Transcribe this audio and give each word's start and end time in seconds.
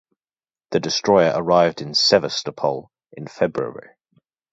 The 0.71 0.79
destroyer 0.79 1.31
arrived 1.35 1.79
in 1.79 1.93
Sevastopol 1.93 2.89
in 3.11 3.27
February. 3.27 3.91